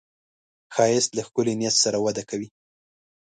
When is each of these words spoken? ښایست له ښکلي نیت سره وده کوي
ښایست 0.73 1.11
له 1.17 1.21
ښکلي 1.27 1.53
نیت 1.59 1.75
سره 1.83 1.97
وده 2.05 2.23
کوي 2.29 2.49